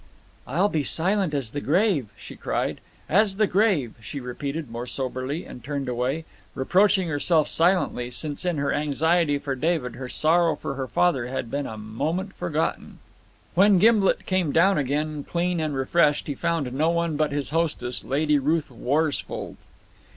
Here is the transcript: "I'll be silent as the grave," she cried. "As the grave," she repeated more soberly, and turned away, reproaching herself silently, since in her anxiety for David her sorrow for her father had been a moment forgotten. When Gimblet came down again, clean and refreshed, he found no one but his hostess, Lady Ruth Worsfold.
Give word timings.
"I'll 0.47 0.67
be 0.67 0.83
silent 0.83 1.31
as 1.35 1.51
the 1.51 1.61
grave," 1.61 2.07
she 2.17 2.35
cried. 2.35 2.81
"As 3.07 3.35
the 3.37 3.45
grave," 3.45 3.93
she 4.01 4.19
repeated 4.19 4.67
more 4.71 4.87
soberly, 4.87 5.45
and 5.45 5.63
turned 5.63 5.87
away, 5.87 6.25
reproaching 6.55 7.07
herself 7.07 7.47
silently, 7.47 8.09
since 8.09 8.43
in 8.43 8.57
her 8.57 8.73
anxiety 8.73 9.37
for 9.37 9.53
David 9.53 9.93
her 9.97 10.09
sorrow 10.09 10.55
for 10.55 10.73
her 10.73 10.87
father 10.87 11.27
had 11.27 11.51
been 11.51 11.67
a 11.67 11.77
moment 11.77 12.33
forgotten. 12.33 12.97
When 13.53 13.77
Gimblet 13.77 14.25
came 14.25 14.51
down 14.51 14.79
again, 14.79 15.23
clean 15.23 15.59
and 15.59 15.75
refreshed, 15.75 16.25
he 16.25 16.33
found 16.33 16.73
no 16.73 16.89
one 16.89 17.15
but 17.15 17.31
his 17.31 17.49
hostess, 17.51 18.03
Lady 18.03 18.39
Ruth 18.39 18.71
Worsfold. 18.71 19.55